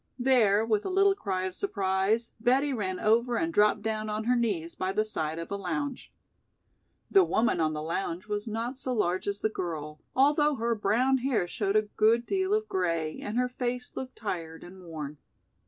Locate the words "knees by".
4.35-4.93